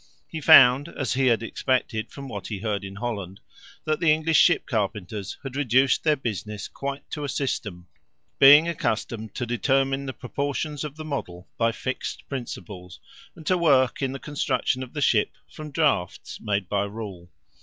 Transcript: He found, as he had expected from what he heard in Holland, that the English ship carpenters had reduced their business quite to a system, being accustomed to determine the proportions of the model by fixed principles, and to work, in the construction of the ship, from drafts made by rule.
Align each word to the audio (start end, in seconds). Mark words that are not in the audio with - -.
He 0.27 0.41
found, 0.41 0.87
as 0.89 1.13
he 1.13 1.27
had 1.27 1.43
expected 1.43 2.09
from 2.11 2.27
what 2.27 2.47
he 2.47 2.57
heard 2.57 2.83
in 2.83 2.95
Holland, 2.95 3.39
that 3.83 3.99
the 3.99 4.11
English 4.11 4.39
ship 4.39 4.65
carpenters 4.65 5.37
had 5.43 5.55
reduced 5.55 6.03
their 6.03 6.15
business 6.15 6.67
quite 6.67 7.07
to 7.11 7.23
a 7.23 7.29
system, 7.29 7.85
being 8.39 8.67
accustomed 8.67 9.35
to 9.35 9.45
determine 9.45 10.07
the 10.07 10.13
proportions 10.13 10.83
of 10.83 10.95
the 10.95 11.05
model 11.05 11.47
by 11.55 11.71
fixed 11.71 12.27
principles, 12.27 12.99
and 13.35 13.45
to 13.45 13.59
work, 13.59 14.01
in 14.01 14.11
the 14.11 14.17
construction 14.17 14.81
of 14.81 14.93
the 14.93 15.01
ship, 15.01 15.33
from 15.47 15.69
drafts 15.69 16.39
made 16.41 16.67
by 16.67 16.83
rule. 16.85 17.29